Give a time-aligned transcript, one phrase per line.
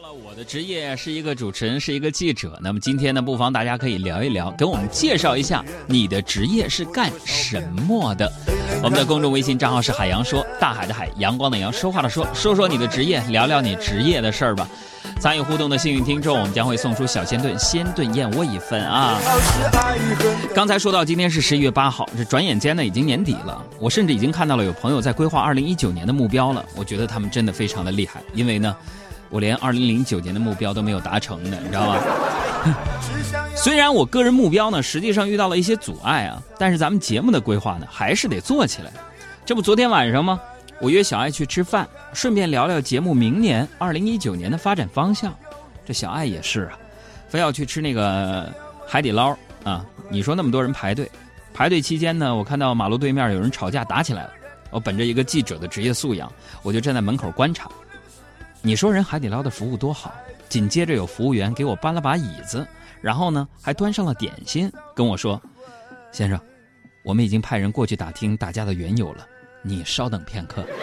[0.00, 2.56] 到了我的职业是一个主持人，是一个记者。
[2.62, 8.30] 那么今天呢，不妨大家可以聊一聊，给我们介绍一下你的职业是干什么的。
[8.80, 14.68] 我们的公众微信账号是海洋说，大海的海，阳光的阳，说话的说，说说你的职业，聊聊你职业的事儿吧。
[15.18, 19.18] 参与互动的幸运听众，我们将会送出小鲜炖鲜炖燕窝一份啊。
[20.54, 26.64] 刚才说到今天是十一月八号，这转眼间呢已经年底了，我甚至已经看到了有朋友在规划二零一九年的目标了。
[26.76, 28.76] 我觉得他们真的非常的厉害，因为呢。
[29.30, 32.02] 我连二零零九年的目标都没有达成呢，你知道吗？
[33.56, 38.90] 虽然我个人目标呢，实际上遇到了一些阻碍啊，但是咱们节目的规划呢，还是得做起来。
[39.44, 40.40] 这不，昨天晚上吗？
[40.80, 45.34] 我约小爱去吃饭，顺便聊聊节目明年二零一九年的发展方向。
[45.84, 46.78] 这小爱也是啊，
[47.28, 48.52] 非要去吃那个
[48.86, 49.84] 海底捞啊。
[50.08, 51.10] 你说那么多人排队，
[51.52, 54.30] 排队期间呢，我看到马路对面有人吵架打起来了。
[54.70, 56.30] 我本着一个记者的职业素养，
[56.62, 57.68] 我就站在门口观察。
[58.60, 60.12] 你说人海底捞的服务多好，
[60.48, 62.66] 紧接着有服务员给我搬了把椅子，
[63.00, 65.40] 然后呢还端上了点心，跟我说
[66.12, 66.38] ：“先生，
[67.02, 69.24] 我们已经派人过去打听大家的缘由了，
[69.62, 70.64] 你稍等片刻。”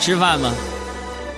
[0.00, 0.50] 吃饭吗？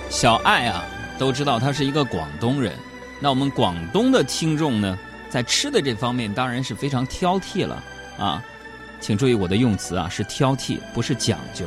[0.09, 0.85] 小爱啊，
[1.19, 2.73] 都知道他是一个广东人，
[3.19, 4.97] 那我们广东的听众呢，
[5.29, 7.83] 在吃的这方面当然是非常挑剔了
[8.17, 8.41] 啊。
[9.01, 11.65] 请注意我的用词啊，是挑剔，不是讲究。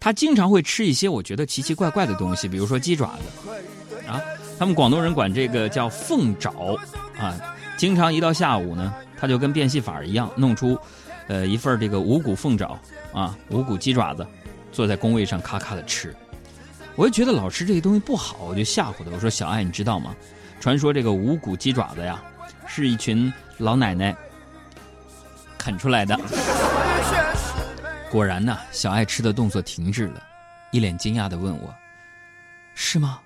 [0.00, 3.48] 他经常会吃一些我觉得奇奇怪怪的东西，比如说鸡爪子，
[4.08, 4.20] 啊，
[4.58, 6.76] 他们广东人管这个叫凤爪，
[7.16, 7.38] 啊，
[7.76, 10.76] 经常一到下午呢，他就跟变戏法一样，弄出，
[11.28, 12.76] 呃，一份这个五谷凤爪，
[13.14, 14.26] 啊，五谷鸡爪子，
[14.72, 16.12] 坐在工位上咔咔的吃。
[16.96, 20.14] 我就觉得老吃这些东西不好，我就吓唬他，我说小爱，你知道吗？
[20.60, 22.20] 传说这个五谷鸡爪子呀，
[22.66, 24.14] 是一群老奶奶。
[25.62, 26.18] 啃出来的，
[28.10, 30.20] 果然呢，小爱吃的动作停滞了，
[30.72, 31.72] 一脸惊讶的问我
[32.74, 33.20] ：“是吗？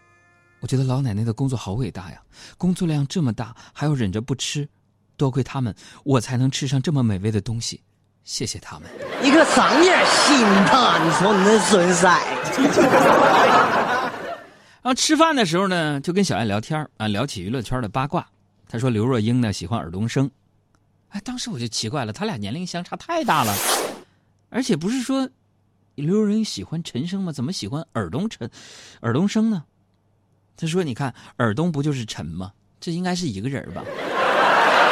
[0.61, 2.21] 我觉得老奶奶的工作好伟大呀，
[2.59, 4.69] 工作量这么大还要忍着不吃，
[5.17, 5.75] 多亏他们，
[6.05, 7.81] 我才能吃上这么美味的东西，
[8.23, 8.87] 谢谢他们。”
[9.25, 12.07] 你可长点心吧，你说你那损色。
[14.83, 18.27] 然后吃饭的时候呢，就跟小爱聊天啊，聊起娱乐圈的八卦。
[18.69, 20.31] 他说刘若英呢喜欢尔冬升。
[21.11, 23.55] 哎，当时我就奇怪了，他俩年龄相差太大了，
[24.51, 25.29] 而且不是说
[25.95, 27.33] 刘若英喜欢陈升吗？
[27.33, 28.51] 怎么喜欢尔东陈、
[29.01, 29.65] 尔东升呢？
[30.59, 32.53] 他说：“你看，尔东不就是陈吗？
[32.81, 33.83] 这应该是一个人吧？”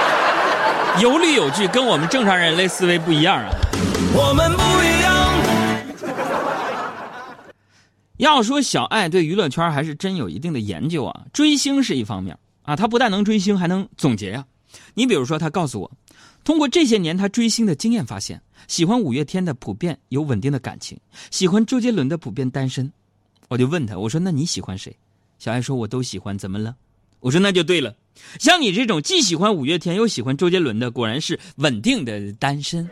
[1.00, 3.50] 有理有据，跟我们正常人类思维不一样啊。
[4.14, 5.24] 我们不一样。
[8.18, 14.44] 要说小爱对娱乐圈还是真有一定的研究啊，追星是一方面啊，他不但能追星，还能总结呀。
[14.94, 15.90] 你比如说，他告诉我。
[16.44, 20.96] 通过这些年他追星的经验发现，喜欢五月天的普遍有稳定的感情，
[21.30, 22.92] 喜欢周杰伦的普遍单身。
[23.48, 24.94] 我就问他，我说那你喜欢谁？
[25.38, 26.76] 小爱说我都喜欢，怎么了？
[27.20, 27.96] 我说那就对了，
[28.38, 32.88] 像你这种既喜欢五月天又喜欢周杰伦的，果然是稳定的单身。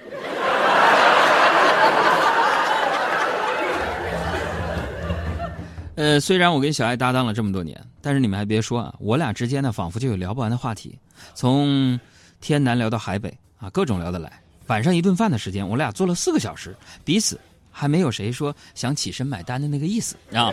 [5.94, 10.98] 呃，虽然我跟小爱搭档了这么多年，但是你们还别说啊，我俩之间呢，仿佛就有聊不完的话题，
[11.34, 12.00] 从
[12.42, 13.32] 天南聊到海北。
[13.58, 14.30] 啊，各种聊得来。
[14.66, 20.50] 晚上一顿饭的时间，我俩坐了四个小时，彼此还没有谁说想起身买单的那个意思啊。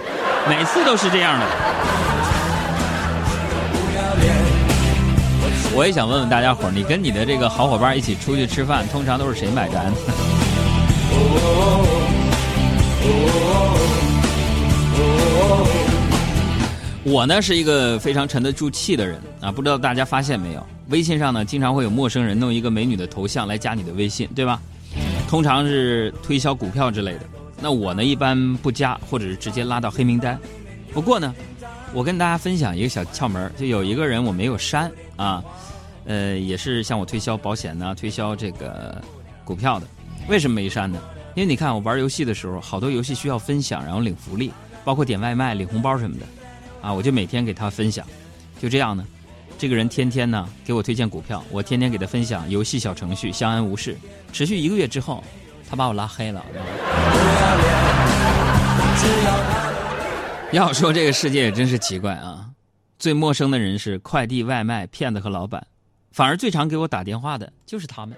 [0.47, 1.45] 每次都是这样的。
[5.73, 9.91] 我也想问问大家伙儿你跟你的这个好伙伴一起出去吃饭，通常都是谁买单？
[17.09, 20.64] 我呢是一个非常沉得住气的人啊，不知道大家发现没有？
[20.90, 24.62] 微信上呢，经常会有陌生人弄一个美女的头像来加你的微信，对吧？
[25.28, 27.22] 通常是推销股票之类的。
[27.59, 30.40] 那我呢，一般不加，或者是直接拉到黑名单。
[30.94, 31.34] 不过呢，
[31.96, 35.44] 我跟大家分享一个小窍门，就有一个人我没有删啊，
[36.06, 39.02] 呃，也是向我推销保险呢，推销这个
[39.44, 39.88] 股票的。
[40.28, 41.00] 为什么没删呢？
[41.34, 44.52] 因为你看我玩游戏的时候，好多游戏需要分享，然后领福利，
[44.85, 46.26] 包括点外卖、领红包什么的。
[46.81, 48.05] 啊，我就每天给他分享，
[48.59, 49.05] 就这样呢。
[49.58, 53.97] 这个人天天呢给我推荐股票，我天天给他分享游戏小程序，相安无事。
[54.31, 55.22] 持续一个月之后，
[55.70, 56.41] 他把我拉黑了。
[60.52, 62.46] 要说这个世界也真是奇怪啊，
[62.97, 65.67] 最陌生的人是快递、外卖、骗子和老板，
[66.14, 68.17] 反而最常给我打电话的就是他们。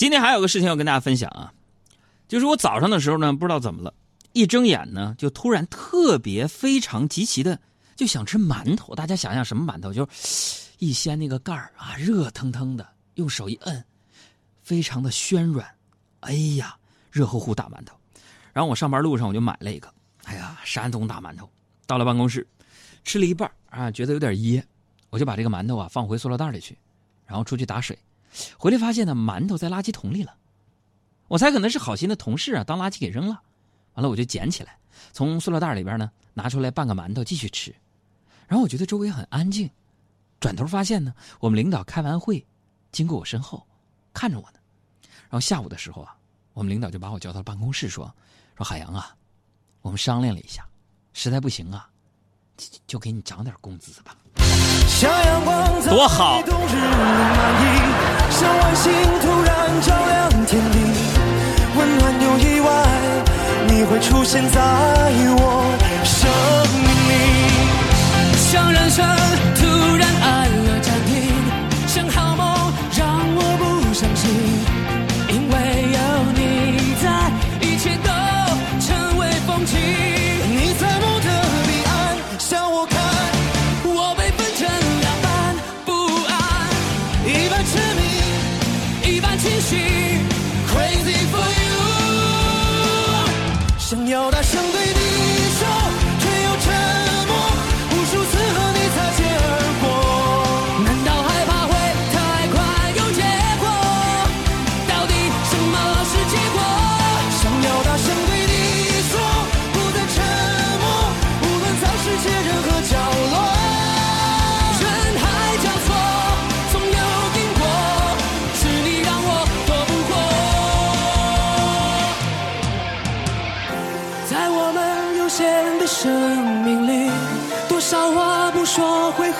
[0.00, 1.52] 今天还有个事情要跟大家分享啊，
[2.26, 3.92] 就是我早上的时候呢，不知道怎么了，
[4.32, 7.60] 一睁眼呢，就突然特别非常极其的，
[7.96, 8.94] 就想吃馒头。
[8.94, 9.92] 大家想想什么馒头？
[9.92, 13.84] 就是一掀那个盖儿啊，热腾腾的，用手一摁，
[14.62, 15.68] 非常的暄软。
[16.20, 16.74] 哎呀，
[17.10, 17.94] 热乎乎大馒头。
[18.54, 19.92] 然后我上班路上我就买了一个，
[20.24, 21.46] 哎呀，山东大馒头。
[21.86, 22.46] 到了办公室，
[23.04, 24.64] 吃了一半啊，觉得有点噎，
[25.10, 26.74] 我就把这个馒头啊放回塑料袋里去，
[27.26, 27.98] 然后出去打水。
[28.58, 30.36] 回来发现呢，馒头在垃圾桶里了。
[31.28, 33.42] 我猜可能是好心的同事啊，当垃圾给扔了。
[33.94, 34.78] 完了，我就捡起来，
[35.12, 37.74] 从塑料袋里边呢拿出来半个馒头继续吃。
[38.46, 39.70] 然后我觉得周围很安静，
[40.40, 42.44] 转头发现呢，我们领导开完会，
[42.92, 43.66] 经过我身后，
[44.12, 44.58] 看着我呢。
[45.28, 46.16] 然后下午的时候啊，
[46.52, 48.12] 我们领导就把我叫到办公室说
[48.56, 49.16] ：“说海洋啊，
[49.82, 50.66] 我们商量了一下，
[51.12, 51.88] 实在不行啊，
[52.56, 54.16] 就就给你涨点工资吧。”
[54.90, 56.42] 像阳光在多好！
[58.30, 58.92] 像晚星
[59.22, 60.78] 突然照亮天地，
[61.78, 62.68] 温暖又意外，
[63.66, 64.60] 你会出现在
[65.38, 65.72] 我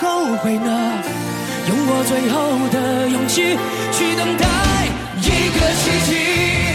[0.00, 1.02] 后悔呢？
[1.68, 2.34] 用我最后
[2.72, 3.58] 的勇气
[3.92, 4.46] 去等待
[5.18, 6.69] 一个奇迹。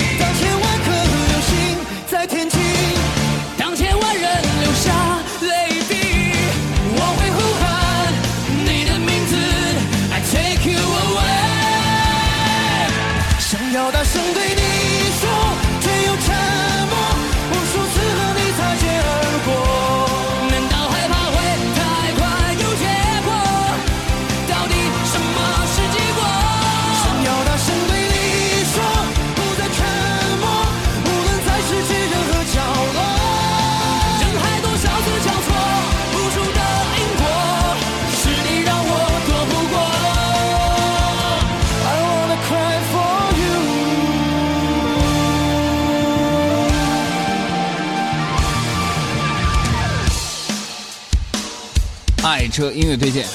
[52.56, 53.26] 车音乐推荐，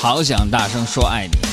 [0.00, 1.51] 好想大声说爱你。